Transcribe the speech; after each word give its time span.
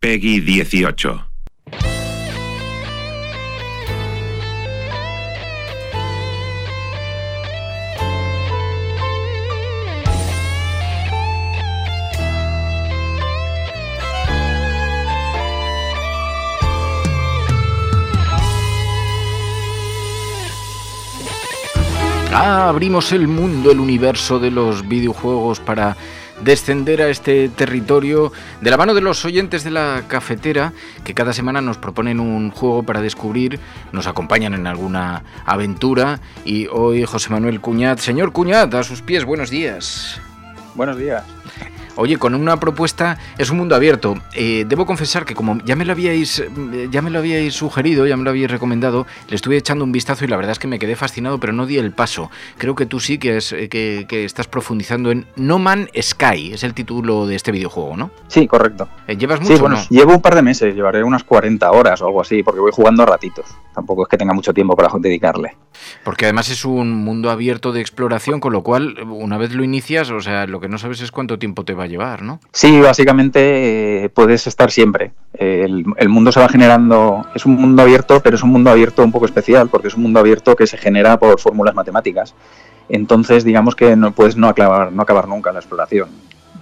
Peggy 0.00 0.38
18. 0.38 1.28
Ah, 22.30 22.68
abrimos 22.68 23.10
el 23.10 23.26
mundo, 23.26 23.72
el 23.72 23.80
universo 23.80 24.38
de 24.38 24.52
los 24.52 24.86
videojuegos 24.86 25.58
para 25.58 25.96
descender 26.42 27.02
a 27.02 27.08
este 27.08 27.48
territorio 27.48 28.32
de 28.60 28.70
la 28.70 28.76
mano 28.76 28.94
de 28.94 29.00
los 29.00 29.24
oyentes 29.24 29.64
de 29.64 29.70
la 29.70 30.04
cafetera 30.08 30.72
que 31.04 31.14
cada 31.14 31.32
semana 31.32 31.60
nos 31.60 31.78
proponen 31.78 32.20
un 32.20 32.50
juego 32.50 32.82
para 32.82 33.00
descubrir, 33.00 33.60
nos 33.92 34.06
acompañan 34.06 34.54
en 34.54 34.66
alguna 34.66 35.24
aventura 35.44 36.20
y 36.44 36.66
hoy 36.68 37.04
José 37.04 37.30
Manuel 37.30 37.60
Cuñat, 37.60 37.98
señor 37.98 38.32
Cuñat, 38.32 38.72
a 38.74 38.82
sus 38.82 39.02
pies, 39.02 39.24
buenos 39.24 39.50
días. 39.50 40.20
Buenos 40.74 40.96
días. 40.96 41.24
Oye, 42.00 42.16
con 42.16 42.36
una 42.36 42.60
propuesta 42.60 43.18
es 43.38 43.50
un 43.50 43.56
mundo 43.56 43.74
abierto. 43.74 44.14
Eh, 44.32 44.64
debo 44.68 44.86
confesar 44.86 45.24
que 45.24 45.34
como 45.34 45.58
ya 45.64 45.74
me 45.74 45.84
lo 45.84 45.90
habíais, 45.90 46.38
eh, 46.38 46.88
ya 46.92 47.02
me 47.02 47.10
lo 47.10 47.18
habíais 47.18 47.54
sugerido, 47.54 48.06
ya 48.06 48.16
me 48.16 48.22
lo 48.22 48.30
habíais 48.30 48.52
recomendado, 48.52 49.04
le 49.28 49.34
estuve 49.34 49.56
echando 49.56 49.82
un 49.82 49.90
vistazo 49.90 50.24
y 50.24 50.28
la 50.28 50.36
verdad 50.36 50.52
es 50.52 50.60
que 50.60 50.68
me 50.68 50.78
quedé 50.78 50.94
fascinado, 50.94 51.40
pero 51.40 51.52
no 51.52 51.66
di 51.66 51.76
el 51.76 51.90
paso. 51.90 52.30
Creo 52.56 52.76
que 52.76 52.86
tú 52.86 53.00
sí 53.00 53.18
que, 53.18 53.38
es, 53.38 53.52
eh, 53.52 53.68
que, 53.68 54.24
estás 54.24 54.46
profundizando 54.46 55.10
en 55.10 55.26
No 55.34 55.58
Man 55.58 55.88
Sky, 56.00 56.52
es 56.52 56.62
el 56.62 56.72
título 56.72 57.26
de 57.26 57.34
este 57.34 57.50
videojuego, 57.50 57.96
¿no? 57.96 58.12
Sí, 58.28 58.46
correcto. 58.46 58.88
¿Llevas 59.08 59.40
mucho? 59.40 59.56
Sí, 59.56 59.60
bueno, 59.60 59.78
llevo 59.90 60.14
un 60.14 60.22
par 60.22 60.36
de 60.36 60.42
meses, 60.42 60.76
llevaré 60.76 61.02
unas 61.02 61.24
40 61.24 61.68
horas 61.72 62.00
o 62.00 62.06
algo 62.06 62.20
así, 62.20 62.44
porque 62.44 62.60
voy 62.60 62.70
jugando 62.70 63.02
a 63.02 63.06
ratitos. 63.06 63.46
Tampoco 63.74 64.04
es 64.04 64.08
que 64.08 64.16
tenga 64.16 64.34
mucho 64.34 64.54
tiempo 64.54 64.76
para 64.76 64.88
dedicarle. 65.00 65.56
Porque 66.04 66.26
además 66.26 66.48
es 66.48 66.64
un 66.64 66.92
mundo 66.92 67.30
abierto 67.30 67.72
de 67.72 67.80
exploración, 67.80 68.38
con 68.38 68.52
lo 68.52 68.62
cual, 68.62 68.98
una 69.02 69.36
vez 69.36 69.52
lo 69.52 69.64
inicias, 69.64 70.10
o 70.10 70.20
sea, 70.20 70.46
lo 70.46 70.60
que 70.60 70.68
no 70.68 70.78
sabes 70.78 71.00
es 71.00 71.10
cuánto 71.10 71.38
tiempo 71.38 71.64
te 71.64 71.74
va 71.74 71.84
a 71.84 71.87
llevar, 71.88 72.22
¿no? 72.22 72.40
Sí, 72.52 72.80
básicamente 72.80 74.04
eh, 74.04 74.08
puedes 74.08 74.46
estar 74.46 74.70
siempre. 74.70 75.12
el, 75.34 75.84
el, 75.96 76.08
mundo 76.08 76.30
se 76.30 76.40
va 76.40 76.48
generando, 76.48 77.26
es 77.34 77.46
un 77.46 77.56
mundo 77.56 77.82
abierto, 77.82 78.20
pero 78.20 78.36
es 78.36 78.42
un 78.42 78.50
mundo 78.50 78.70
abierto 78.70 79.02
un 79.02 79.12
poco 79.12 79.26
especial, 79.26 79.68
porque 79.68 79.88
es 79.88 79.94
un 79.94 80.02
mundo 80.02 80.20
abierto 80.20 80.54
que 80.54 80.66
se 80.66 80.76
genera 80.76 81.18
por 81.18 81.40
fórmulas 81.40 81.74
matemáticas. 81.74 82.34
Entonces, 82.88 83.44
digamos 83.44 83.74
que 83.74 83.96
no 83.96 84.12
puedes 84.12 84.36
no 84.36 84.48
acabar, 84.48 84.92
no 84.92 85.02
acabar 85.02 85.28
nunca 85.28 85.52
la 85.52 85.58
exploración 85.58 86.08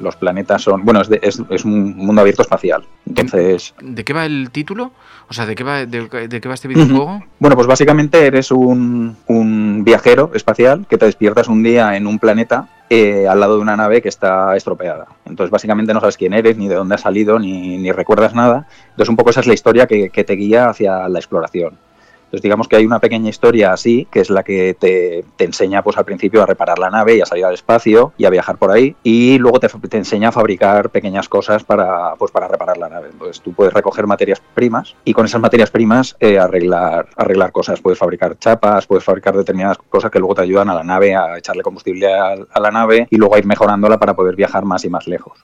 los 0.00 0.16
planetas 0.16 0.62
son. 0.62 0.84
Bueno, 0.84 1.00
es, 1.00 1.40
es, 1.50 1.64
un 1.64 1.96
mundo 1.96 2.20
abierto 2.20 2.42
espacial. 2.42 2.84
Entonces. 3.06 3.74
¿De 3.80 4.04
qué 4.04 4.12
va 4.12 4.26
el 4.26 4.50
título? 4.50 4.92
O 5.28 5.34
sea, 5.34 5.46
¿de 5.46 5.54
qué 5.54 5.64
va, 5.64 5.86
de, 5.86 6.08
qué 6.08 6.48
va 6.48 6.54
este 6.54 6.68
videojuego? 6.68 7.22
Bueno, 7.38 7.56
pues 7.56 7.66
básicamente 7.66 8.26
eres 8.26 8.50
un, 8.50 9.16
un, 9.26 9.84
viajero 9.84 10.30
espacial 10.34 10.86
que 10.88 10.98
te 10.98 11.06
despiertas 11.06 11.48
un 11.48 11.62
día 11.62 11.96
en 11.96 12.06
un 12.06 12.18
planeta 12.18 12.68
eh, 12.88 13.26
al 13.28 13.40
lado 13.40 13.56
de 13.56 13.62
una 13.62 13.76
nave 13.76 14.00
que 14.00 14.08
está 14.08 14.56
estropeada. 14.56 15.06
Entonces, 15.24 15.50
básicamente 15.50 15.92
no 15.92 16.00
sabes 16.00 16.16
quién 16.16 16.34
eres, 16.34 16.56
ni 16.56 16.68
de 16.68 16.76
dónde 16.76 16.94
has 16.94 17.00
salido, 17.00 17.38
ni, 17.38 17.78
ni 17.78 17.92
recuerdas 17.92 18.34
nada. 18.34 18.66
Entonces, 18.90 19.08
un 19.08 19.16
poco 19.16 19.30
esa 19.30 19.40
es 19.40 19.46
la 19.46 19.54
historia 19.54 19.86
que, 19.86 20.10
que 20.10 20.24
te 20.24 20.34
guía 20.34 20.68
hacia 20.68 21.08
la 21.08 21.18
exploración. 21.18 21.78
Entonces 22.26 22.42
digamos 22.42 22.66
que 22.66 22.76
hay 22.76 22.84
una 22.84 22.98
pequeña 22.98 23.30
historia 23.30 23.72
así, 23.72 24.06
que 24.10 24.20
es 24.20 24.30
la 24.30 24.42
que 24.42 24.74
te, 24.74 25.24
enseña 25.38 25.82
pues 25.82 25.96
al 25.96 26.04
principio 26.04 26.42
a 26.42 26.46
reparar 26.46 26.78
la 26.78 26.90
nave 26.90 27.16
y 27.16 27.20
a 27.20 27.26
salir 27.26 27.44
al 27.44 27.54
espacio 27.54 28.12
y 28.18 28.24
a 28.24 28.30
viajar 28.30 28.58
por 28.58 28.72
ahí, 28.72 28.96
y 29.04 29.38
luego 29.38 29.60
te, 29.60 29.68
enseña 29.96 30.30
a 30.30 30.32
fabricar 30.32 30.90
pequeñas 30.90 31.28
cosas 31.28 31.62
para, 31.62 32.14
pues, 32.16 32.32
para 32.32 32.48
reparar 32.48 32.78
la 32.78 32.88
nave. 32.88 33.10
Entonces 33.12 33.40
tú 33.40 33.52
puedes 33.52 33.72
recoger 33.72 34.06
materias 34.06 34.42
primas 34.54 34.96
y 35.04 35.12
con 35.12 35.24
esas 35.24 35.40
materias 35.40 35.70
primas 35.70 36.16
eh, 36.18 36.38
arreglar, 36.38 37.08
arreglar 37.16 37.52
cosas. 37.52 37.80
Puedes 37.80 37.98
fabricar 37.98 38.38
chapas, 38.38 38.86
puedes 38.86 39.04
fabricar 39.04 39.36
determinadas 39.36 39.78
cosas 39.88 40.10
que 40.10 40.18
luego 40.18 40.34
te 40.34 40.42
ayudan 40.42 40.68
a 40.68 40.74
la 40.74 40.82
nave, 40.82 41.14
a 41.14 41.38
echarle 41.38 41.62
combustible 41.62 42.12
a, 42.12 42.34
a 42.52 42.60
la 42.60 42.70
nave 42.72 43.06
y 43.08 43.16
luego 43.16 43.36
a 43.36 43.38
ir 43.38 43.46
mejorándola 43.46 43.98
para 43.98 44.14
poder 44.14 44.34
viajar 44.34 44.64
más 44.64 44.84
y 44.84 44.90
más 44.90 45.06
lejos. 45.06 45.38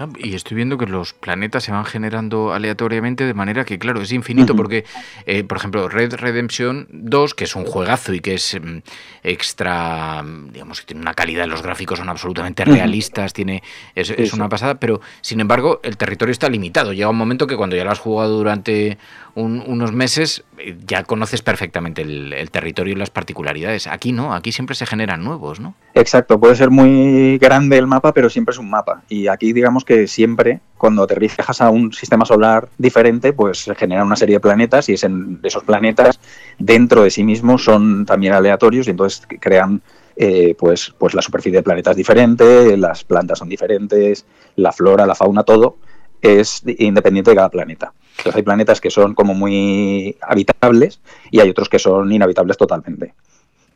Ah, 0.00 0.08
y 0.18 0.34
estoy 0.34 0.54
viendo 0.54 0.78
que 0.78 0.86
los 0.86 1.12
planetas 1.12 1.64
se 1.64 1.72
van 1.72 1.84
generando 1.84 2.54
aleatoriamente 2.54 3.26
de 3.26 3.34
manera 3.34 3.66
que, 3.66 3.78
claro, 3.78 4.00
es 4.00 4.12
infinito 4.12 4.56
porque, 4.56 4.86
eh, 5.26 5.44
por 5.44 5.58
ejemplo, 5.58 5.90
Red 5.90 6.14
Redemption 6.20 6.86
2, 6.90 7.34
que 7.34 7.44
es 7.44 7.56
un 7.56 7.64
juegazo 7.64 8.12
y 8.12 8.20
que 8.20 8.34
es 8.34 8.58
mm, 8.60 8.78
extra, 9.22 10.24
digamos, 10.52 10.80
que 10.80 10.86
tiene 10.86 11.00
una 11.00 11.14
calidad, 11.14 11.46
los 11.46 11.62
gráficos 11.62 11.98
son 11.98 12.08
absolutamente 12.08 12.64
realistas, 12.64 13.32
tiene 13.32 13.62
es, 13.94 14.32
una 14.32 14.48
pasada, 14.48 14.78
pero 14.78 15.00
sin 15.20 15.40
embargo 15.40 15.80
el 15.82 15.96
territorio 15.96 16.32
está 16.32 16.48
limitado. 16.48 16.92
Llega 16.92 17.08
un 17.08 17.16
momento 17.16 17.46
que 17.46 17.56
cuando 17.56 17.76
ya 17.76 17.84
lo 17.84 17.90
has 17.90 17.98
jugado 17.98 18.36
durante 18.36 18.98
unos 19.34 19.92
meses 19.92 20.44
eh, 20.58 20.76
ya 20.86 21.04
conoces 21.04 21.42
perfectamente 21.42 22.02
el, 22.02 22.50
territorio 22.50 22.94
y 22.94 22.96
las 22.96 23.10
particularidades. 23.10 23.86
Aquí 23.86 24.12
no, 24.12 24.34
aquí 24.34 24.52
siempre 24.52 24.74
se 24.74 24.86
generan 24.86 25.22
nuevos, 25.24 25.60
¿no? 25.60 25.74
Exacto, 25.94 26.38
puede 26.38 26.56
ser 26.56 26.70
muy 26.70 27.38
grande 27.38 27.78
el 27.78 27.86
mapa, 27.86 28.12
pero 28.12 28.30
siempre 28.30 28.52
es 28.52 28.58
un 28.58 28.70
mapa. 28.70 29.02
Y 29.08 29.28
aquí 29.28 29.52
digamos 29.52 29.84
que 29.84 30.06
siempre, 30.06 30.60
cuando 30.76 31.02
aterrizas 31.02 31.60
a 31.60 31.70
un 31.70 31.92
sistema 31.92 32.24
solar 32.24 32.68
diferente, 32.78 33.32
pues 33.32 33.58
se 33.58 33.74
generan 33.74 34.06
una 34.06 34.16
serie 34.16 34.36
de 34.36 34.40
planetas 34.40 34.88
y 34.88 34.94
es 34.94 35.04
en 35.04 35.40
esos 35.42 35.64
planetas 35.64 36.20
dentro 36.58 37.02
de 37.02 37.10
sí 37.10 37.24
mismos 37.24 37.64
son 37.64 38.06
también 38.06 38.32
aleatorios 38.32 38.86
y 38.86 38.90
entonces 38.90 39.26
crean 39.40 39.82
eh, 40.16 40.54
pues, 40.58 40.94
pues 40.98 41.14
la 41.14 41.22
superficie 41.22 41.56
del 41.56 41.64
planeta 41.64 41.92
es 41.92 41.96
diferente, 41.96 42.76
las 42.76 43.04
plantas 43.04 43.38
son 43.38 43.48
diferentes, 43.48 44.26
la 44.56 44.72
flora, 44.72 45.06
la 45.06 45.14
fauna, 45.14 45.44
todo 45.44 45.76
es 46.22 46.62
independiente 46.78 47.30
de 47.30 47.36
cada 47.36 47.48
planeta. 47.48 47.92
Entonces 48.18 48.36
hay 48.36 48.42
planetas 48.42 48.80
que 48.80 48.90
son 48.90 49.14
como 49.14 49.34
muy 49.34 50.16
habitables 50.20 51.00
y 51.30 51.40
hay 51.40 51.50
otros 51.50 51.68
que 51.68 51.78
son 51.78 52.12
inhabitables 52.12 52.56
totalmente. 52.56 53.14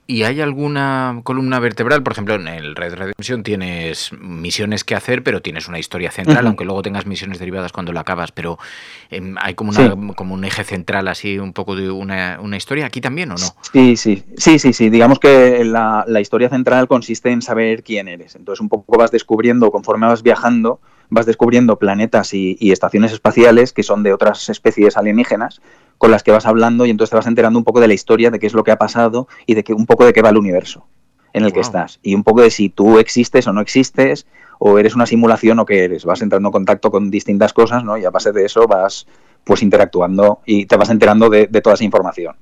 ¿Y 0.06 0.24
hay 0.24 0.42
alguna 0.42 1.20
columna 1.24 1.58
vertebral? 1.60 2.02
Por 2.02 2.12
ejemplo, 2.12 2.34
en 2.34 2.46
el 2.46 2.76
Red 2.76 2.94
Redemption 2.94 3.42
tienes 3.42 4.12
misiones 4.12 4.84
que 4.84 4.94
hacer, 4.94 5.22
pero 5.22 5.40
tienes 5.40 5.66
una 5.66 5.78
historia 5.78 6.10
central, 6.10 6.46
aunque 6.46 6.66
luego 6.66 6.82
tengas 6.82 7.06
misiones 7.06 7.38
derivadas 7.38 7.72
cuando 7.72 7.92
la 7.92 8.00
acabas, 8.00 8.30
pero 8.30 8.58
em, 9.08 9.34
hay 9.40 9.54
como, 9.54 9.70
una, 9.70 10.14
como 10.14 10.34
un 10.34 10.44
eje 10.44 10.62
central, 10.64 11.08
así 11.08 11.38
un 11.38 11.54
poco 11.54 11.74
de 11.74 11.90
una, 11.90 12.38
historia. 12.54 12.84
¿Aquí 12.86 13.00
también 13.00 13.30
o 13.30 13.34
no? 13.34 13.46
Sí, 13.72 13.96
sí, 13.96 14.22
sí, 14.36 14.58
sí, 14.58 14.74
sí. 14.74 14.90
Digamos 14.90 15.18
que 15.18 15.64
la, 15.64 16.04
la 16.06 16.20
historia 16.20 16.50
central 16.50 16.86
consiste 16.86 17.30
en 17.30 17.40
saber 17.40 17.82
quién 17.82 18.06
eres. 18.06 18.36
Entonces 18.36 18.60
un 18.60 18.68
poco 18.68 18.98
vas 18.98 19.10
descubriendo, 19.10 19.70
conforme 19.70 20.06
vas 20.06 20.22
viajando, 20.22 20.80
vas 21.10 21.26
descubriendo 21.26 21.78
planetas 21.78 22.34
y, 22.34 22.56
estaciones 22.72 23.12
espaciales 23.12 23.72
que 23.72 23.82
son 23.82 24.02
de 24.02 24.12
otras 24.12 24.48
especies 24.48 24.96
alienígenas 24.96 25.60
con 25.98 26.10
las 26.10 26.22
que 26.22 26.32
vas 26.32 26.46
hablando 26.46 26.86
y 26.86 26.90
entonces 26.90 27.10
te 27.10 27.16
vas 27.16 27.26
enterando 27.26 27.58
un 27.58 27.64
poco 27.64 27.80
de 27.80 27.88
la 27.88 27.94
historia, 27.94 28.30
de 28.30 28.38
qué 28.38 28.46
es 28.46 28.54
lo 28.54 28.64
que 28.64 28.70
ha 28.70 28.78
pasado 28.78 29.28
y 29.46 29.54
de 29.54 29.64
que 29.64 29.72
un 29.72 29.86
poco 29.86 30.04
de 30.04 30.12
qué 30.12 30.22
va 30.22 30.30
el 30.30 30.36
universo 30.36 30.86
en 31.32 31.44
el 31.44 31.52
que 31.52 31.60
estás 31.60 31.98
y 32.02 32.14
un 32.14 32.22
poco 32.22 32.42
de 32.42 32.50
si 32.50 32.68
tú 32.68 32.98
existes 32.98 33.46
o 33.46 33.52
no 33.52 33.60
existes 33.60 34.26
o 34.58 34.78
eres 34.78 34.94
una 34.94 35.04
simulación 35.06 35.58
o 35.58 35.66
qué 35.66 35.84
eres. 35.84 36.04
Vas 36.04 36.22
entrando 36.22 36.48
en 36.48 36.52
contacto 36.52 36.90
con 36.90 37.10
distintas 37.10 37.52
cosas, 37.52 37.84
¿no? 37.84 37.98
Y 37.98 38.04
a 38.04 38.10
base 38.10 38.32
de 38.32 38.44
eso 38.44 38.66
vas 38.66 39.06
pues 39.42 39.62
interactuando 39.62 40.40
y 40.46 40.66
te 40.66 40.76
vas 40.76 40.90
enterando 40.90 41.28
de, 41.28 41.46
toda 41.46 41.74
esa 41.74 41.84
información. 41.84 42.36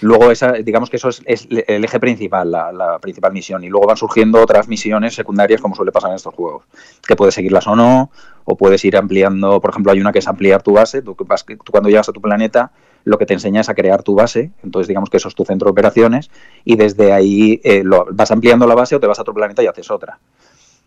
Luego, 0.00 0.30
esa, 0.30 0.52
digamos 0.52 0.90
que 0.90 0.96
eso 0.96 1.08
es, 1.08 1.22
es 1.26 1.48
el 1.50 1.84
eje 1.84 2.00
principal, 2.00 2.50
la, 2.50 2.72
la, 2.72 2.98
principal 2.98 3.32
misión. 3.32 3.64
Y 3.64 3.68
luego 3.68 3.86
van 3.86 3.96
surgiendo 3.96 4.40
otras 4.40 4.68
misiones 4.68 5.14
secundarias, 5.14 5.60
como 5.60 5.74
suele 5.74 5.92
pasar 5.92 6.10
en 6.10 6.16
estos 6.16 6.34
juegos, 6.34 6.64
que 7.06 7.16
puedes 7.16 7.34
seguirlas 7.34 7.66
o 7.66 7.76
no, 7.76 8.10
o 8.44 8.56
puedes 8.56 8.84
ir 8.84 8.96
ampliando. 8.96 9.60
Por 9.60 9.70
ejemplo, 9.70 9.92
hay 9.92 10.00
una 10.00 10.12
que 10.12 10.18
es 10.18 10.28
ampliar 10.28 10.62
tu 10.62 10.72
base. 10.72 11.02
Vas, 11.26 11.44
cuando 11.70 11.88
llegas 11.88 12.08
a 12.08 12.12
tu 12.12 12.20
planeta, 12.20 12.72
lo 13.04 13.18
que 13.18 13.26
te 13.26 13.34
enseña 13.34 13.60
es 13.60 13.68
a 13.68 13.74
crear 13.74 14.02
tu 14.02 14.14
base. 14.14 14.50
Entonces, 14.62 14.88
digamos 14.88 15.10
que 15.10 15.16
eso 15.16 15.28
es 15.28 15.34
tu 15.34 15.44
centro 15.44 15.66
de 15.66 15.72
operaciones. 15.72 16.30
Y 16.64 16.76
desde 16.76 17.12
ahí 17.12 17.60
eh, 17.64 17.82
lo, 17.84 18.06
vas 18.12 18.30
ampliando 18.30 18.66
la 18.66 18.74
base 18.74 18.96
o 18.96 19.00
te 19.00 19.06
vas 19.06 19.18
a 19.18 19.22
otro 19.22 19.34
planeta 19.34 19.62
y 19.62 19.66
haces 19.66 19.90
otra. 19.90 20.18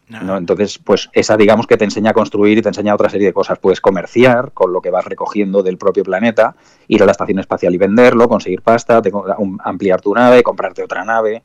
¿No? 0.09 0.37
Entonces, 0.37 0.77
pues 0.77 1.09
esa 1.13 1.37
digamos 1.37 1.67
que 1.67 1.77
te 1.77 1.85
enseña 1.85 2.11
a 2.11 2.13
construir 2.13 2.57
y 2.57 2.61
te 2.61 2.69
enseña 2.69 2.93
otra 2.93 3.09
serie 3.09 3.27
de 3.27 3.33
cosas. 3.33 3.59
Puedes 3.59 3.81
comerciar 3.81 4.51
con 4.51 4.73
lo 4.73 4.81
que 4.81 4.91
vas 4.91 5.05
recogiendo 5.05 5.63
del 5.63 5.77
propio 5.77 6.03
planeta, 6.03 6.55
ir 6.87 7.01
a 7.01 7.05
la 7.05 7.11
estación 7.11 7.39
espacial 7.39 7.73
y 7.73 7.77
venderlo, 7.77 8.27
conseguir 8.27 8.61
pasta, 8.61 9.01
ampliar 9.63 10.01
tu 10.01 10.13
nave, 10.13 10.43
comprarte 10.43 10.83
otra 10.83 11.03
nave. 11.03 11.43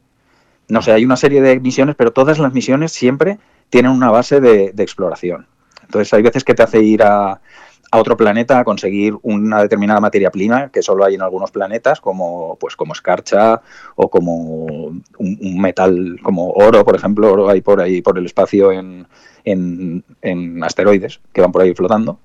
No 0.69 0.83
sé, 0.83 0.93
hay 0.93 1.05
una 1.05 1.17
serie 1.17 1.41
de 1.41 1.61
misiones, 1.61 1.95
pero 1.97 2.13
todas 2.13 2.39
las 2.39 2.53
misiones 2.53 2.93
siempre 2.93 3.39
tienen 3.71 3.91
una 3.91 4.11
base 4.11 4.41
de, 4.41 4.73
de 4.73 4.83
exploración. 4.83 5.47
Entonces 5.83 6.13
hay 6.13 6.23
veces 6.23 6.45
que 6.45 6.55
te 6.55 6.63
hace 6.63 6.83
ir 6.83 7.03
a, 7.03 7.41
a 7.90 7.99
otro 7.99 8.17
planeta 8.17 8.58
a 8.58 8.64
conseguir 8.64 9.14
una 9.23 9.62
determinada 9.62 10.00
materia 10.00 10.31
prima 10.31 10.70
que 10.70 10.82
solo 10.82 11.05
hay 11.05 11.14
en 11.14 11.23
algunos 11.23 11.50
planetas, 11.50 12.00
como 12.00 12.56
pues 12.61 12.76
como 12.76 12.93
escarcha 12.93 13.62
o 13.96 14.11
como 14.11 14.64
un, 15.19 15.61
metal 15.61 16.19
como 16.23 16.50
oro, 16.50 16.85
por 16.85 16.96
ejemplo, 16.96 17.32
oro 17.32 17.49
hay 17.49 17.61
por 17.61 17.81
ahí 17.81 18.02
por 18.02 18.19
el 18.19 18.26
espacio 18.26 18.73
en, 18.73 19.06
en, 19.44 20.05
en 20.23 20.62
asteroides 20.62 21.20
que 21.32 21.40
van 21.40 21.52
por 21.52 21.62
ahí 21.62 21.75
flotando. 21.75 22.19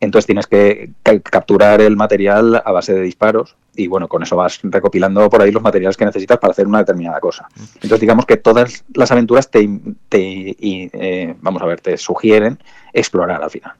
Entonces 0.00 0.26
tienes 0.26 0.46
que 0.46 0.92
capturar 1.22 1.82
el 1.82 1.94
material 1.94 2.62
a 2.64 2.72
base 2.72 2.94
de 2.94 3.02
disparos 3.02 3.56
y 3.76 3.86
bueno, 3.86 4.08
con 4.08 4.22
eso 4.22 4.34
vas 4.34 4.58
recopilando 4.62 5.28
por 5.28 5.42
ahí 5.42 5.52
los 5.52 5.62
materiales 5.62 5.96
que 5.98 6.06
necesitas 6.06 6.38
para 6.38 6.52
hacer 6.52 6.66
una 6.66 6.78
determinada 6.78 7.20
cosa. 7.20 7.48
Entonces 7.74 8.00
digamos 8.00 8.24
que 8.24 8.38
todas 8.38 8.82
las 8.94 9.12
aventuras 9.12 9.50
te, 9.50 9.68
te 10.08 10.20
y, 10.20 10.90
eh, 10.94 11.34
vamos 11.40 11.60
a 11.60 11.66
ver, 11.66 11.82
te 11.82 11.98
sugieren 11.98 12.58
explorar 12.94 13.42
al 13.42 13.50
final. 13.50 13.72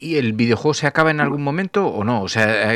¿Y 0.00 0.16
el 0.16 0.32
videojuego 0.32 0.74
se 0.74 0.86
acaba 0.86 1.10
en 1.10 1.20
algún 1.20 1.42
momento 1.42 1.88
o 1.88 2.04
no? 2.04 2.22
O 2.22 2.28
sea, 2.28 2.72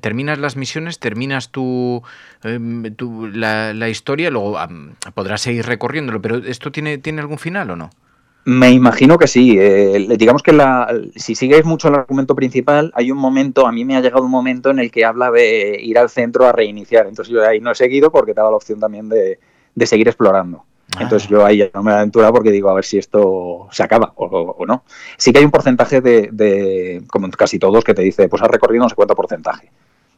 terminas 0.00 0.38
las 0.38 0.56
misiones, 0.56 1.00
terminas 1.00 1.50
tu, 1.50 2.02
eh, 2.44 2.92
tu 2.96 3.26
la, 3.26 3.72
la, 3.74 3.88
historia, 3.88 4.30
luego 4.30 4.56
um, 4.62 4.92
podrás 5.14 5.40
seguir 5.40 5.66
recorriéndolo, 5.66 6.22
pero 6.22 6.36
¿esto 6.38 6.70
tiene, 6.70 6.98
tiene 6.98 7.20
algún 7.20 7.38
final 7.38 7.70
o 7.70 7.76
no? 7.76 7.90
Me 8.44 8.70
imagino 8.70 9.18
que 9.18 9.26
sí. 9.26 9.56
Eh, 9.58 10.06
digamos 10.18 10.42
que 10.42 10.52
la, 10.52 10.94
si 11.16 11.34
sigues 11.34 11.64
mucho 11.64 11.88
el 11.88 11.94
argumento 11.94 12.36
principal, 12.36 12.92
hay 12.94 13.10
un 13.10 13.18
momento, 13.18 13.66
a 13.66 13.72
mí 13.72 13.84
me 13.84 13.96
ha 13.96 14.00
llegado 14.00 14.24
un 14.24 14.30
momento 14.30 14.70
en 14.70 14.78
el 14.78 14.90
que 14.90 15.04
habla 15.04 15.30
de 15.30 15.78
ir 15.80 15.98
al 15.98 16.10
centro 16.10 16.46
a 16.46 16.52
reiniciar. 16.52 17.06
Entonces 17.06 17.32
yo 17.32 17.42
ahí 17.42 17.60
no 17.60 17.72
he 17.72 17.74
seguido 17.74 18.12
porque 18.12 18.32
te 18.32 18.40
daba 18.40 18.50
la 18.50 18.56
opción 18.56 18.78
también 18.78 19.08
de, 19.08 19.38
de 19.74 19.86
seguir 19.86 20.08
explorando. 20.08 20.64
Entonces 21.00 21.28
yo 21.28 21.44
ahí 21.44 21.58
ya 21.58 21.70
no 21.74 21.82
me 21.82 21.92
aventura 21.92 22.32
porque 22.32 22.50
digo 22.50 22.70
a 22.70 22.74
ver 22.74 22.84
si 22.84 22.98
esto 22.98 23.68
se 23.70 23.82
acaba 23.82 24.12
o, 24.16 24.26
o 24.26 24.66
no. 24.66 24.84
Sí 25.16 25.32
que 25.32 25.38
hay 25.38 25.44
un 25.44 25.50
porcentaje 25.50 26.00
de, 26.00 26.28
de, 26.30 27.02
como 27.08 27.28
casi 27.30 27.58
todos, 27.58 27.82
que 27.82 27.94
te 27.94 28.02
dice, 28.02 28.28
pues 28.28 28.42
has 28.42 28.48
recorrido 28.48 28.84
no 28.84 28.88
sé 28.88 28.94
cuánto 28.94 29.14
porcentaje 29.14 29.70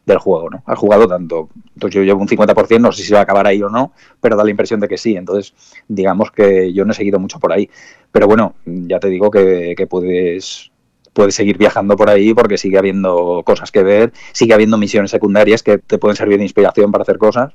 del 0.04 0.18
juego, 0.18 0.50
¿no? 0.50 0.62
Has 0.66 0.78
jugado 0.78 1.08
tanto. 1.08 1.48
Entonces 1.74 1.94
yo 1.94 2.02
llevo 2.02 2.20
un 2.20 2.28
50%, 2.28 2.80
no 2.80 2.92
sé 2.92 3.02
si 3.02 3.12
va 3.12 3.20
a 3.20 3.22
acabar 3.22 3.46
ahí 3.46 3.62
o 3.62 3.68
no, 3.68 3.92
pero 4.20 4.36
da 4.36 4.44
la 4.44 4.50
impresión 4.50 4.80
de 4.80 4.88
que 4.88 4.98
sí. 4.98 5.16
Entonces, 5.16 5.54
digamos 5.88 6.30
que 6.30 6.72
yo 6.72 6.84
no 6.84 6.92
he 6.92 6.94
seguido 6.94 7.18
mucho 7.18 7.40
por 7.40 7.52
ahí. 7.52 7.68
Pero 8.12 8.26
bueno, 8.26 8.54
ya 8.64 9.00
te 9.00 9.08
digo 9.08 9.30
que, 9.30 9.74
que 9.76 9.86
puedes 9.86 10.70
puedes 11.12 11.34
seguir 11.34 11.56
viajando 11.56 11.96
por 11.96 12.10
ahí 12.10 12.34
porque 12.34 12.58
sigue 12.58 12.76
habiendo 12.76 13.42
cosas 13.46 13.72
que 13.72 13.82
ver, 13.82 14.12
sigue 14.32 14.52
habiendo 14.52 14.76
misiones 14.76 15.10
secundarias 15.10 15.62
que 15.62 15.78
te 15.78 15.96
pueden 15.96 16.14
servir 16.14 16.36
de 16.36 16.44
inspiración 16.44 16.92
para 16.92 17.02
hacer 17.02 17.16
cosas 17.16 17.54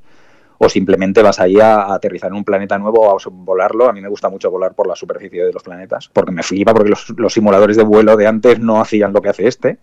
o 0.64 0.70
simplemente 0.70 1.24
vas 1.24 1.40
ahí 1.40 1.60
a, 1.60 1.92
aterrizar 1.92 2.30
en 2.30 2.38
un 2.38 2.44
planeta 2.44 2.78
nuevo 2.78 3.02
o 3.02 3.18
a 3.18 3.18
volarlo. 3.32 3.90
A 3.90 3.94
mí 3.94 4.00
me 4.00 4.10
gusta 4.10 4.30
mucho 4.30 4.52
volar 4.52 4.76
por 4.76 4.88
la 4.88 4.96
superficie 4.96 5.44
de 5.44 5.52
los 5.52 5.64
planetas, 5.64 6.10
porque 6.14 6.32
me 6.32 6.44
flipa, 6.44 6.72
porque 6.72 6.90
los, 6.90 7.10
los 7.18 7.34
simuladores 7.34 7.78
de 7.78 7.84
vuelo 7.84 8.16
de 8.16 8.28
antes 8.28 8.60
no 8.60 8.80
hacían 8.80 9.12
lo 9.12 9.22
que 9.22 9.30
hace 9.30 9.48
este. 9.48 9.80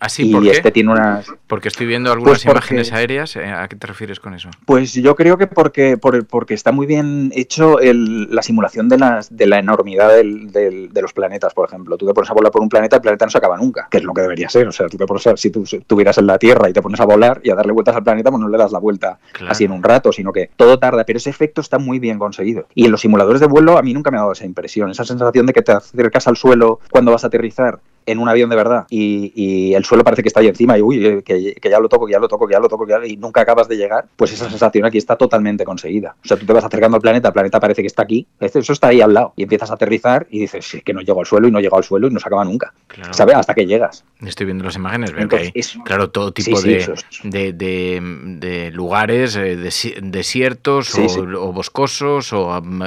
¿Así? 0.00 0.28
y 0.28 0.32
¿por 0.32 0.42
qué? 0.42 0.50
este 0.50 0.70
tiene 0.70 0.90
unas... 0.92 1.26
Porque 1.46 1.68
estoy 1.68 1.86
viendo 1.86 2.10
algunas 2.10 2.30
Pues 2.32 2.44
porque- 2.44 2.56
imágenes 2.74 2.92
aéreas. 2.92 3.36
eh, 3.36 3.44
¿A 3.46 3.68
qué 3.68 3.76
te 3.76 3.86
refieres 3.86 4.18
con 4.18 4.34
eso? 4.34 4.48
Pues 4.64 4.94
yo 4.94 5.14
creo 5.14 5.36
que 5.36 5.46
porque, 5.46 5.98
por- 5.98 6.26
porque 6.26 6.54
está 6.54 6.72
muy 6.72 6.86
bien 6.86 7.30
hecho 7.34 7.78
el- 7.80 8.34
la 8.34 8.42
simulación 8.42 8.88
de, 8.88 8.98
las, 8.98 9.34
de 9.36 9.46
la 9.46 9.58
enormidad 9.58 10.08
del- 10.14 10.50
del- 10.52 10.90
de 10.92 11.02
los 11.02 11.12
planetas, 11.12 11.52
por 11.54 11.68
ejemplo. 11.68 11.96
Tú 11.98 12.06
te 12.06 12.14
pones 12.14 12.30
a 12.30 12.34
volar 12.34 12.50
por 12.50 12.62
un 12.62 12.68
planeta, 12.68 12.96
el 12.96 13.02
planeta 13.02 13.26
no 13.26 13.30
se 13.30 13.38
acaba 13.38 13.56
nunca, 13.58 13.88
que 13.90 13.98
es 13.98 14.04
lo 14.04 14.14
que 14.14 14.22
debería 14.22 14.48
ser. 14.48 14.66
O 14.68 14.72
sea, 14.72 14.86
tú 14.88 14.96
te 14.96 15.06
pones 15.06 15.26
a- 15.26 15.36
si 15.36 15.50
tú 15.50 15.64
estuvieras 15.64 16.16
en 16.18 16.26
la 16.26 16.38
Tierra 16.38 16.68
y 16.68 16.72
te 16.72 16.80
pones 16.82 16.98
a 17.00 17.04
volar 17.04 17.40
y 17.44 17.50
a 17.50 17.54
darle 17.54 17.72
vueltas 17.72 17.94
al 17.94 18.02
planeta, 18.04 18.30
pues 18.30 18.40
no 18.40 18.48
le 18.48 18.56
das 18.58 18.72
la 18.72 18.78
vuelta 18.78 19.18
Claro. 19.32 19.52
así 19.52 19.64
en 19.64 19.72
un 19.72 19.82
rato, 19.82 20.12
sino 20.12 20.32
que 20.32 20.50
todo 20.56 20.78
tarda, 20.78 21.04
pero 21.04 21.18
ese 21.18 21.28
efecto 21.30 21.60
está 21.60 21.78
muy 21.78 21.98
bien 21.98 22.18
conseguido. 22.18 22.66
Y 22.74 22.86
en 22.86 22.90
los 22.92 23.02
simuladores 23.02 23.40
de 23.40 23.46
vuelo 23.48 23.76
a 23.76 23.82
mí 23.82 23.92
nunca 23.92 24.10
me 24.10 24.16
ha 24.16 24.20
dado 24.20 24.32
esa 24.32 24.46
impresión, 24.46 24.90
esa 24.90 25.04
sensación 25.04 25.44
de 25.46 25.52
que 25.52 25.60
te 25.62 25.72
acercas 25.72 26.26
al 26.26 26.36
suelo 26.38 26.80
cuando 26.90 27.10
vas 27.12 27.24
a 27.24 27.26
aterrizar 27.26 27.80
en 28.06 28.18
un 28.18 28.28
avión 28.28 28.48
de 28.48 28.56
verdad 28.56 28.86
y, 28.88 29.30
y 29.36 29.74
el 29.74 29.84
suelo 29.90 30.04
parece 30.04 30.22
que 30.22 30.28
está 30.28 30.40
ahí 30.40 30.46
encima 30.48 30.78
y 30.78 30.80
uy, 30.82 31.04
eh, 31.06 31.22
que, 31.22 31.54
que 31.54 31.68
ya 31.70 31.78
lo 31.78 31.88
toco, 31.88 32.06
que 32.06 32.12
ya 32.12 32.18
lo 32.18 32.28
toco, 32.28 32.46
que 32.46 32.52
ya 32.54 32.60
lo 32.60 32.68
toco, 32.68 32.86
que 32.86 32.92
ya- 32.92 33.04
y 33.06 33.16
nunca 33.18 33.42
acabas 33.42 33.68
de 33.68 33.76
llegar, 33.76 34.06
pues 34.16 34.32
esa 34.32 34.48
sensación 34.48 34.84
aquí 34.86 34.96
está 34.98 35.16
totalmente 35.16 35.64
conseguida. 35.64 36.16
O 36.24 36.28
sea, 36.28 36.38
tú 36.38 36.46
te 36.46 36.52
vas 36.52 36.64
acercando 36.64 36.96
al 36.96 37.02
planeta, 37.02 37.28
el 37.28 37.34
planeta 37.34 37.60
parece 37.60 37.82
que 37.82 37.88
está 37.88 38.02
aquí, 38.02 38.26
eso 38.40 38.72
está 38.72 38.88
ahí 38.88 39.02
al 39.02 39.12
lado 39.12 39.34
y 39.36 39.42
empiezas 39.42 39.70
a 39.70 39.74
aterrizar 39.74 40.26
y 40.30 40.40
dices, 40.40 40.64
sí, 40.66 40.80
que 40.80 40.94
no 40.94 41.02
llego 41.02 41.20
al 41.20 41.26
suelo 41.26 41.48
y 41.48 41.50
no 41.50 41.60
llego 41.60 41.76
al 41.76 41.84
suelo 41.84 42.06
y 42.08 42.10
no 42.10 42.20
se 42.20 42.26
acaba 42.28 42.44
nunca, 42.44 42.72
Claro. 42.86 43.12
¿sabes? 43.12 43.34
Hasta 43.36 43.52
que 43.54 43.66
llegas. 43.66 44.04
Estoy 44.24 44.46
viendo 44.46 44.64
las 44.64 44.76
imágenes, 44.76 45.12
veo 45.12 45.22
Entonces, 45.22 45.52
que 45.52 45.60
hay, 45.78 45.82
claro, 45.84 46.10
todo 46.10 46.32
tipo 46.32 46.56
sí, 46.56 46.68
de, 46.68 46.76
es- 46.78 46.92
de, 47.24 47.52
de- 47.52 48.00
de 48.38 48.70
lugares, 48.70 49.34
eh, 49.36 49.58
desi- 49.58 49.98
desiertos 50.00 50.88
Sí, 50.88 51.06
o, 51.36 51.52
boscosos 51.52 52.32
o... 52.32 52.58
um, 52.58 52.82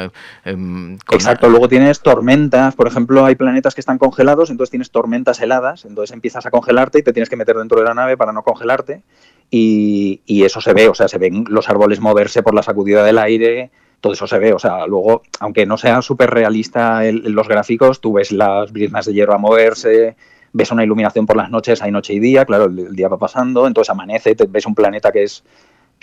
em, 0.46 0.98
con- 1.06 1.16
Exacto, 1.16 1.50
luego 1.50 1.68
tienes 1.68 2.00
tormentas, 2.02 2.76
por 2.76 2.88
ejemplo, 2.88 3.26
hay 3.26 3.36
planetas 3.36 3.76
que 3.76 3.82
están 3.82 3.98
congelados, 3.98 4.50
entonces 4.50 4.72
tienes 4.72 4.92
tormentas 4.92 5.42
heladas, 5.42 5.86
entonces 5.86 6.14
empiezas 6.14 6.46
a 6.46 6.52
y 7.00 7.04
te 7.04 7.14
tienes 7.14 7.30
que 7.30 7.36
meter 7.36 7.56
dentro 7.56 7.80
de 7.80 7.86
la 7.86 7.94
nave 7.94 8.18
para 8.18 8.32
no 8.32 8.44
congelarte 8.44 9.04
y, 9.50 10.22
y 10.26 10.44
eso 10.44 10.62
se 10.62 10.74
ve, 10.74 10.88
o 10.88 10.96
sea, 10.96 11.08
se 11.08 11.18
ven 11.18 11.46
los 11.50 11.70
árboles 11.70 12.00
moverse 12.00 12.44
por 12.44 12.54
la 12.54 12.64
sacudida 12.64 13.04
del 13.04 13.20
aire, 13.20 13.72
todo 14.02 14.14
eso 14.14 14.28
se 14.28 14.40
ve, 14.40 14.54
o 14.54 14.60
sea, 14.60 14.88
luego, 14.88 15.22
aunque 15.40 15.66
no 15.66 15.78
sea 15.78 16.02
súper 16.02 16.30
realista 16.30 17.04
los 17.12 17.48
gráficos, 17.48 18.02
tú 18.02 18.14
ves 18.14 18.32
las 18.32 18.72
brisnas 18.72 19.06
de 19.06 19.14
hierro 19.14 19.34
a 19.34 19.38
moverse, 19.38 20.16
ves 20.54 20.72
una 20.72 20.84
iluminación 20.84 21.26
por 21.26 21.38
las 21.38 21.50
noches, 21.50 21.82
hay 21.82 21.92
noche 21.92 22.14
y 22.14 22.20
día, 22.20 22.46
claro, 22.46 22.66
el, 22.66 22.80
el 22.80 22.96
día 22.96 23.08
va 23.08 23.18
pasando, 23.18 23.68
entonces 23.68 23.90
amanece, 23.90 24.36
te, 24.36 24.46
ves 24.46 24.66
un 24.66 24.76
planeta 24.76 25.12
que 25.12 25.24
es 25.24 25.44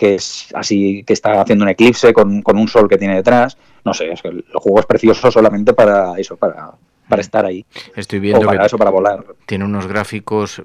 que 0.01 0.15
es 0.15 0.47
así, 0.55 1.03
que 1.03 1.13
está 1.13 1.39
haciendo 1.39 1.63
un 1.63 1.69
eclipse 1.69 2.11
con, 2.11 2.41
con 2.41 2.57
un 2.57 2.67
sol 2.67 2.89
que 2.89 2.97
tiene 2.97 3.17
detrás. 3.17 3.55
No 3.85 3.93
sé, 3.93 4.11
es 4.11 4.19
que 4.23 4.29
el 4.29 4.43
juego 4.55 4.79
es 4.79 4.87
precioso 4.87 5.29
solamente 5.29 5.73
para 5.73 6.17
eso, 6.17 6.37
para, 6.37 6.71
para 7.11 7.21
estar 7.21 7.45
ahí. 7.45 7.63
Estoy 7.95 8.17
O 8.17 8.21
viendo 8.23 8.45
para 8.47 8.61
que 8.61 8.65
eso, 8.65 8.77
para 8.79 8.89
volar. 8.89 9.23
tiene 9.45 9.65
unos 9.65 9.85
gráficos, 9.85 10.63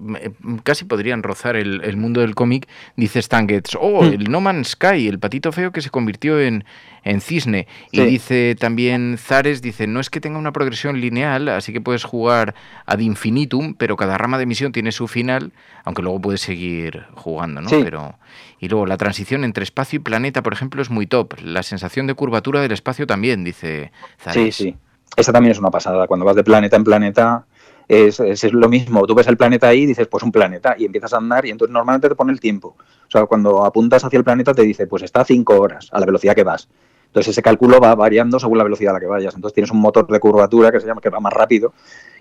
casi 0.63 0.87
podrían 0.87 1.23
rozar 1.23 1.57
el, 1.57 1.83
el 1.85 1.99
mundo 1.99 2.23
del 2.23 2.35
cómic. 2.35 2.67
Dice 2.97 3.19
Stan 3.19 3.47
Getz, 3.47 3.75
oh, 3.79 4.03
Mm. 4.03 4.13
el 4.15 4.31
No 4.31 4.41
Man's 4.41 4.69
Sky, 4.71 5.09
el 5.09 5.19
patito 5.19 5.53
feo 5.53 5.73
que 5.73 5.83
se 5.83 5.91
convirtió 5.91 6.41
en, 6.41 6.65
en 7.05 7.21
cisne. 7.21 7.67
Y 7.93 7.99
Sí. 7.99 8.05
dice 8.07 8.57
también 8.59 9.17
Zares, 9.19 9.61
dice, 9.61 9.87
no 9.87 10.01
es 10.01 10.09
que 10.09 10.21
tenga 10.21 10.39
una 10.39 10.53
progresión 10.53 11.01
lineal, 11.01 11.49
así 11.49 11.73
que 11.73 11.81
puedes 11.83 12.05
jugar 12.05 12.55
ad 12.87 12.99
infinitum, 13.01 13.75
pero 13.75 13.97
cada 13.97 14.17
rama 14.17 14.39
de 14.39 14.47
misión 14.47 14.73
tiene 14.73 14.93
su 14.93 15.07
final, 15.09 15.53
aunque 15.85 16.03
luego 16.03 16.21
puedes 16.21 16.41
seguir 16.41 17.05
jugando, 17.15 17.61
¿no? 17.61 17.69
Sí. 17.69 17.81
Pero 17.83 18.19
y 18.59 18.69
luego 18.69 18.87
la 18.87 18.97
transición 18.97 19.45
entre 19.45 19.65
espacio 19.65 19.99
y 19.99 20.01
planeta, 20.01 20.43
por 20.43 20.53
ejemplo, 20.55 20.81
es 20.81 20.89
muy 20.91 21.07
top. 21.07 21.35
La 21.43 21.63
sensación 21.63 22.07
de 22.07 22.15
curvatura 22.15 22.61
del 22.63 22.73
espacio 22.73 23.07
también, 23.07 23.45
dice 23.45 23.93
Sí, 24.19 24.23
Zares. 24.25 24.55
sí. 24.57 24.77
Esa 25.17 25.33
también 25.33 25.53
es 25.53 25.59
una 25.59 25.71
pasada. 25.71 26.07
Cuando 26.07 26.25
vas 26.27 26.37
de 26.37 26.45
planeta 26.45 26.77
en 26.77 26.85
planeta, 26.85 27.47
es, 27.89 28.21
es, 28.21 28.53
lo 28.53 28.69
mismo. 28.69 29.07
Tú 29.07 29.15
ves 29.15 29.27
el 29.27 29.37
planeta 29.37 29.69
ahí 29.69 29.83
y 29.83 29.87
dices, 29.87 30.07
pues 30.09 30.23
un 30.23 30.33
planeta, 30.33 30.75
y 30.79 30.85
empiezas 30.85 31.13
a 31.15 31.19
andar 31.19 31.47
y 31.47 31.51
entonces 31.51 31.73
normalmente 31.73 32.09
te 32.09 32.15
pone 32.15 32.33
el 32.33 32.41
tiempo. 32.41 32.77
O 32.79 33.11
sea, 33.11 33.27
cuando 33.27 33.65
apuntas 33.65 34.05
hacia 34.05 34.19
el 34.19 34.25
planeta 34.25 34.53
te 34.53 34.63
dice, 34.63 34.87
pues 34.87 35.03
está 35.03 35.23
a 35.23 35.25
5 35.25 35.59
horas 35.59 35.89
a 35.93 36.01
la 36.01 36.07
velocidad 36.07 36.35
que 36.35 36.45
vas. 36.45 36.69
Entonces 37.07 37.31
ese 37.31 37.43
cálculo 37.43 37.81
va 37.81 37.95
variando 37.95 38.39
según 38.39 38.59
la 38.59 38.65
velocidad 38.65 38.91
a 38.91 38.95
la 38.95 39.01
que 39.01 39.07
vayas. 39.07 39.35
Entonces 39.35 39.55
tienes 39.55 39.71
un 39.71 39.79
motor 39.81 40.07
de 40.07 40.21
curvatura 40.21 40.71
que 40.71 40.81
se 40.81 40.87
llama 40.87 41.01
que 41.01 41.09
va 41.09 41.21
más 41.21 41.33
rápido 41.33 41.73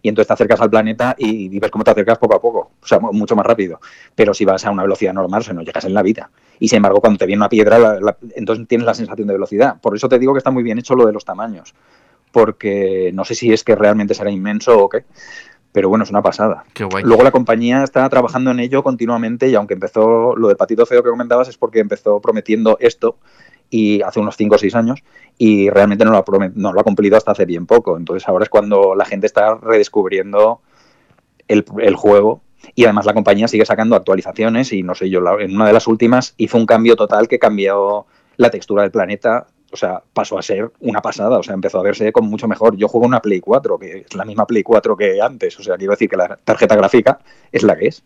y 0.02 0.08
entonces 0.10 0.28
te 0.28 0.34
acercas 0.34 0.62
al 0.62 0.70
planeta 0.70 1.16
y, 1.18 1.60
ves 1.60 1.72
cómo 1.72 1.84
te 1.84 1.92
acercas 1.92 2.18
poco 2.20 2.36
a 2.36 2.40
poco, 2.42 2.72
o 2.82 2.86
sea, 2.88 3.00
mu- 3.00 3.12
mucho 3.12 3.36
más 3.36 3.46
rápido. 3.46 3.82
Pero 4.14 4.34
si 4.34 4.46
vas 4.46 4.64
a 4.66 4.72
una 4.72 4.84
velocidad 4.84 5.14
normal, 5.14 5.42
o 5.42 5.44
sea, 5.44 5.54
no 5.54 5.64
llegas 5.64 5.84
en 5.86 5.94
la 5.94 6.04
vida. 6.04 6.30
Y 6.60 6.68
sin 6.70 6.78
embargo, 6.78 7.02
cuando 7.02 7.18
te 7.18 7.26
viene 7.26 7.40
una 7.40 7.50
piedra, 7.50 7.80
la- 7.80 8.00
la- 8.00 8.18
entonces 8.36 8.68
tienes 8.68 8.86
la 8.86 8.94
sensación 8.94 9.28
de 9.28 9.34
velocidad. 9.34 9.82
Por 9.82 9.96
eso 9.96 10.08
te 10.08 10.20
digo 10.20 10.34
que 10.34 10.38
está 10.38 10.52
muy 10.52 10.64
bien 10.64 10.78
hecho 10.78 10.96
lo 10.96 11.06
de 11.06 11.12
los 11.14 11.26
tamaños, 11.26 11.74
porque 12.36 13.12
no 13.14 13.24
sé 13.24 13.34
si 13.34 13.54
es 13.54 13.64
que 13.64 13.76
realmente 13.76 14.14
será 14.14 14.30
inmenso 14.30 14.78
o 14.78 14.90
qué, 14.90 15.06
pero 15.72 15.88
bueno, 15.88 16.04
es 16.04 16.10
una 16.10 16.22
pasada. 16.22 16.66
Qué 16.74 16.84
guay. 16.84 17.02
Luego 17.06 17.24
la 17.24 17.32
compañía 17.32 17.82
está 17.82 18.10
trabajando 18.10 18.52
en 18.52 18.60
ello 18.60 18.84
continuamente 18.84 19.48
y 19.48 19.56
aunque 19.56 19.76
empezó 19.76 20.36
lo 20.36 20.50
del 20.50 20.58
patito 20.58 20.86
feo 20.86 21.02
que 21.02 21.10
comentabas 21.10 21.48
es 21.48 21.58
porque 21.58 21.80
empezó 21.80 22.20
prometiendo 22.20 22.76
esto 22.82 23.20
y 23.70 24.02
hace 24.02 24.20
unos 24.20 24.36
5 24.36 24.54
o 24.54 24.58
6 24.58 24.76
años 24.76 25.00
y 25.38 25.70
realmente 25.70 26.04
no 26.04 26.12
lo, 26.12 26.18
ha 26.18 26.50
no 26.56 26.74
lo 26.74 26.82
ha 26.82 26.84
cumplido 26.84 27.16
hasta 27.16 27.32
hace 27.32 27.46
bien 27.46 27.66
poco. 27.68 27.96
Entonces 27.96 28.28
ahora 28.28 28.44
es 28.44 28.50
cuando 28.50 28.96
la 28.96 29.06
gente 29.06 29.28
está 29.28 29.56
redescubriendo 29.56 30.60
el, 31.48 31.64
el 31.80 31.96
juego 31.96 32.42
Y 32.76 32.84
además 32.84 33.06
la 33.06 33.14
compañía 33.14 33.48
sigue 33.48 33.66
sacando 33.66 33.96
actualizaciones 33.96 34.74
y 34.74 34.84
no 34.84 34.94
sé, 34.94 35.10
yo 35.10 35.22
en 35.40 35.56
una 35.56 35.68
de 35.68 35.74
las 35.74 35.88
últimas 35.88 36.34
hizo 36.36 36.58
un 36.58 36.66
cambio 36.66 36.98
total 36.98 37.30
que 37.30 37.40
cambió 37.40 38.08
la 38.36 38.50
textura 38.50 38.82
del 38.82 38.92
planeta. 38.92 39.48
O 39.76 39.78
sea, 39.78 40.02
pasó 40.14 40.40
a 40.40 40.42
ser 40.42 40.72
una 40.80 41.02
pasada, 41.02 41.38
o 41.38 41.44
sea, 41.44 41.54
empezó 41.54 41.80
a 41.80 41.84
verse 41.84 42.12
como 42.14 42.30
mucho 42.30 42.48
mejor. 42.48 42.78
Yo 42.78 42.88
juego 42.88 43.06
una 43.06 43.22
Play 43.22 43.42
4, 43.42 43.78
que 43.78 44.06
es 44.08 44.16
la 44.16 44.24
misma 44.24 44.48
Play 44.48 44.64
4 44.64 44.96
que 44.96 45.22
antes, 45.22 45.60
o 45.60 45.64
sea, 45.64 45.76
quiero 45.76 45.92
decir 45.92 46.10
que 46.10 46.16
la 46.18 46.38
tarjeta 46.44 46.76
gráfica 46.78 47.20
es 47.52 47.64
la 47.64 47.76
que 47.76 47.88
es. 47.88 48.04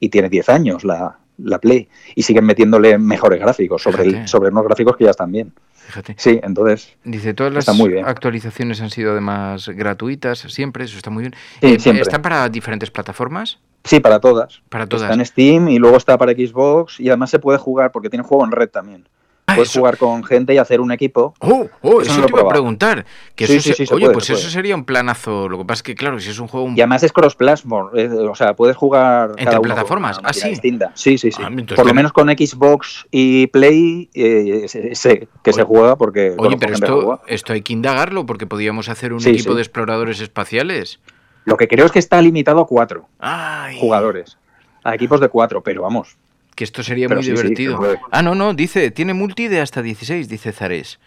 Y 0.00 0.08
tiene 0.08 0.30
10 0.30 0.48
años 0.48 0.82
la, 0.82 1.18
la 1.36 1.58
Play. 1.58 1.88
Y 2.14 2.22
siguen 2.22 2.46
metiéndole 2.46 2.96
mejores 2.96 3.38
gráficos 3.38 3.82
sobre, 3.82 4.02
el- 4.04 4.28
sobre 4.28 4.48
unos 4.48 4.64
gráficos 4.64 4.96
que 4.96 5.04
ya 5.04 5.10
están 5.10 5.30
bien. 5.30 5.52
Fíjate. 5.74 6.14
Sí, 6.18 6.40
entonces, 6.42 6.96
Dice, 7.04 7.34
todas 7.34 7.52
las 7.52 7.62
Está 7.68 7.72
muy 7.72 7.90
bien. 7.90 8.06
actualizaciones 8.06 8.80
han 8.80 8.90
sido 8.90 9.12
además 9.12 9.68
gratuitas 9.68 10.38
siempre, 10.38 10.84
eso 10.84 10.96
está 10.96 11.10
muy 11.10 11.22
bien. 11.24 11.34
Sí, 11.60 11.66
Eh, 11.74 11.78
siempre. 11.80 12.02
¿Está 12.02 12.22
para 12.22 12.48
diferentes 12.48 12.90
plataformas? 12.90 13.58
sí, 13.84 13.98
para 13.98 14.20
todas. 14.20 14.62
Para 14.68 14.86
todas. 14.86 15.04
Está 15.10 15.14
en 15.14 15.26
Steam 15.26 15.68
y 15.68 15.78
luego 15.78 15.96
está 15.96 16.16
para 16.16 16.32
Xbox 16.32 17.00
y 17.00 17.08
además 17.08 17.30
se 17.30 17.38
puede 17.40 17.58
jugar 17.58 17.90
porque 17.92 18.08
tiene 18.10 18.24
juego 18.24 18.44
en 18.44 18.52
red 18.52 18.68
también. 18.70 19.08
Ah, 19.50 19.54
Puedes 19.56 19.70
eso- 19.70 19.80
jugar 19.80 19.96
con 19.98 20.22
gente 20.24 20.54
y 20.54 20.58
hacer 20.58 20.80
un 20.80 20.92
equipo. 20.92 21.34
Oh, 21.40 21.66
oh, 21.82 22.00
Eso 22.00 22.12
eso, 22.12 22.20
no 22.20 22.26
te 22.26 22.32
iba 22.32 22.42
a 22.42 22.48
preguntar. 22.48 23.04
Que 23.34 23.46
Sí, 23.46 23.54
eso 23.54 23.62
sí, 23.62 23.68
se- 23.70 23.74
sí, 23.74 23.86
se 23.86 23.94
Oye, 23.94 24.04
puede, 24.06 24.14
pues 24.14 24.24
se 24.26 24.32
eso 24.34 24.42
puede. 24.42 24.52
sería 24.52 24.74
un 24.76 24.84
planazo. 24.84 25.48
Lo 25.48 25.58
que 25.58 25.64
pasa 25.64 25.78
es 25.78 25.82
que, 25.82 25.94
claro, 25.94 26.18
si 26.20 26.30
es 26.30 26.38
un 26.38 26.48
juego... 26.48 26.66
un- 26.66 26.76
Y 26.76 26.80
además 26.80 27.02
es 27.02 27.12
cross-platform, 27.12 27.90
eh, 27.96 28.08
o 28.30 28.34
sea, 28.34 28.54
puedes 28.54 28.76
jugar 28.76 29.30
¿Entre 29.30 29.44
cada 29.46 29.58
uno 29.58 29.68
con 29.68 29.74
plataformas? 29.74 30.18
una 30.18 30.28
Ah, 30.28 30.32
sí. 30.32 30.48
distinta. 30.48 30.92
Sí, 30.94 31.18
sí, 31.18 31.30
sí. 31.32 31.42
Ah, 31.44 31.48
entonces 31.48 31.76
Por 31.76 31.86
lo 31.86 31.94
menos 31.94 32.12
con 32.12 32.28
Xbox 32.28 33.06
y 33.10 33.46
Play 33.48 34.08
eh, 34.14 34.64
sé, 34.68 34.94
sé 34.94 35.28
que 35.42 35.52
se 35.52 35.62
Oye, 35.62 35.68
juega 35.68 35.96
porque 35.96 36.34
Oye, 36.38 36.56
pero 36.58 36.74
esto, 36.74 37.20
esto 37.26 37.52
hay 37.52 37.62
que 37.62 37.72
indagarlo 37.72 38.26
porque 38.26 38.46
podríamos 38.46 38.88
hacer 38.88 39.12
un 39.12 39.20
Sí, 39.20 39.30
equipo 39.30 39.50
sí. 39.50 39.56
de 39.56 39.62
exploradores 39.62 40.20
espaciales. 40.20 41.00
Lo 41.44 41.56
que 41.56 41.66
creo 41.68 41.86
es 41.86 41.92
que 41.92 41.98
está 41.98 42.20
limitado 42.20 42.60
a 42.60 42.66
cuatro 42.66 43.08
Ay, 43.18 43.78
jugadores, 43.80 44.36
a 44.84 44.94
equipos 44.94 45.20
de 45.20 45.28
cuatro, 45.28 45.62
pero 45.62 45.82
vamos. 45.82 46.16
Que 46.60 46.64
esto 46.64 46.82
sería 46.82 47.08
Pero 47.08 47.22
muy 47.22 47.24
sí, 47.24 47.30
divertido. 47.34 47.80
ah, 48.10 48.20
no, 48.20 48.34
no, 48.34 48.52
dice, 48.52 48.90
tiene 48.90 49.14
multi 49.14 49.48
de 49.48 49.62
hasta 49.62 49.80
16, 49.80 50.28
dice 50.28 50.52
Zares. 50.52 50.98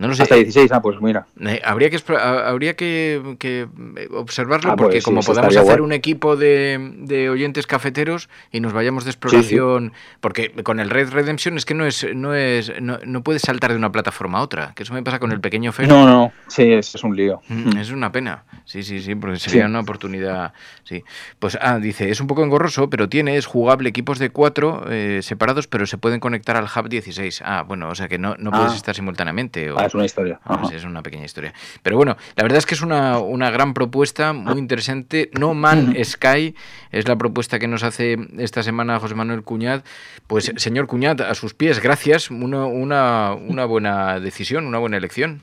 No 0.00 0.08
lo 0.08 0.14
sé. 0.14 0.22
Hasta 0.24 0.34
16, 0.34 0.72
ah, 0.72 0.82
pues 0.82 1.00
mira. 1.00 1.26
Eh, 1.40 1.60
habría 1.64 1.90
que, 1.90 2.00
habría 2.16 2.74
que, 2.74 3.36
que, 3.38 3.68
observarlo 4.12 4.72
Ah, 4.72 4.76
pues 4.76 4.86
porque 4.86 5.00
sí, 5.00 5.04
como 5.04 5.20
eso 5.20 5.32
podamos 5.32 5.54
hacer 5.56 5.64
guay. 5.78 5.80
un 5.80 5.92
equipo 5.92 6.36
de, 6.36 6.94
de 7.02 7.30
oyentes 7.30 7.66
cafeteros 7.66 8.28
y 8.50 8.60
nos 8.60 8.72
vayamos 8.72 9.04
de 9.04 9.10
exploración, 9.10 9.92
porque 10.20 10.50
con 10.64 10.80
el 10.80 10.90
Red 10.90 11.10
Redemption 11.10 11.56
es 11.56 11.64
que 11.64 11.74
no 11.74 11.84
es 11.86 12.06
no 12.14 12.34
es 12.34 12.72
no, 12.80 12.98
no 13.04 13.22
puedes 13.22 13.42
saltar 13.42 13.70
de 13.72 13.76
una 13.76 13.92
plataforma 13.92 14.38
a 14.38 14.42
otra, 14.42 14.72
que 14.74 14.82
eso 14.84 14.94
me 14.94 15.02
pasa 15.02 15.18
con 15.18 15.32
el 15.32 15.40
pequeño 15.40 15.70
Fer. 15.72 15.86
No, 15.86 16.06
no, 16.06 16.32
sí, 16.48 16.72
es, 16.72 16.94
es 16.94 17.04
un 17.04 17.14
lío. 17.14 17.42
Mm, 17.48 17.76
Es 17.76 17.90
una 17.90 18.10
pena. 18.10 18.44
Sí, 18.64 18.82
sí, 18.82 19.00
sí, 19.02 19.14
porque 19.14 19.38
sería 19.38 19.64
Sí. 19.64 19.68
una 19.70 19.80
oportunidad. 19.80 20.52
Sí. 20.84 21.04
Pues, 21.38 21.58
ah, 21.60 21.78
dice, 21.78 22.08
es 22.10 22.20
un 22.20 22.26
poco 22.26 22.42
engorroso, 22.44 22.88
pero 22.88 23.08
tiene, 23.08 23.36
es 23.36 23.44
jugable 23.46 23.88
equipos 23.88 24.18
de 24.18 24.30
cuatro 24.30 24.84
eh, 24.88 25.20
separados, 25.22 25.66
pero 25.66 25.86
se 25.86 25.98
pueden 25.98 26.20
conectar 26.20 26.56
al 26.56 26.64
Hub 26.64 26.88
16. 26.88 27.42
Ah, 27.44 27.64
bueno, 27.66 27.88
o 27.90 27.94
sea 27.94 28.08
que 28.08 28.18
no, 28.18 28.34
no 28.38 28.50
puedes 28.50 28.72
Ah. 28.72 28.76
estar 28.76 28.94
simultáneamente. 28.94 29.70
o- 29.70 29.78
Ah, 29.78 29.89
es 29.90 29.94
una 29.94 30.04
historia. 30.04 30.40
Ah, 30.44 30.62
sí, 30.68 30.74
es 30.74 30.84
una 30.84 31.02
pequeña 31.02 31.24
historia. 31.24 31.52
Pero 31.82 31.96
bueno, 31.96 32.16
la 32.36 32.42
verdad 32.42 32.58
es 32.58 32.66
que 32.66 32.74
es 32.74 32.82
una, 32.82 33.18
una 33.18 33.50
gran 33.50 33.74
propuesta, 33.74 34.32
muy 34.32 34.58
interesante. 34.58 35.30
No 35.38 35.54
Man 35.54 35.94
Sky 36.02 36.54
es 36.92 37.08
la 37.08 37.16
propuesta 37.16 37.58
que 37.58 37.68
nos 37.68 37.82
hace 37.82 38.16
esta 38.38 38.62
semana 38.62 38.98
José 39.00 39.14
Manuel 39.14 39.42
Cuñat. 39.42 39.84
Pues, 40.26 40.52
señor 40.56 40.86
Cuñat, 40.86 41.20
a 41.20 41.34
sus 41.34 41.54
pies, 41.54 41.80
gracias. 41.80 42.30
Una, 42.30 42.66
una, 42.66 43.34
una 43.34 43.64
buena 43.64 44.20
decisión, 44.20 44.66
una 44.66 44.78
buena 44.78 44.96
elección. 44.96 45.42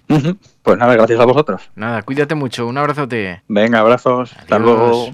Pues 0.64 0.78
nada, 0.78 0.94
gracias 0.96 1.20
a 1.20 1.26
vosotros. 1.26 1.70
Nada, 1.76 2.02
cuídate 2.04 2.36
mucho. 2.36 2.68
Un 2.68 2.78
abrazote. 2.78 3.42
Venga, 3.48 3.80
abrazos. 3.80 4.34
Hasta 4.38 4.60
luego. 4.60 5.14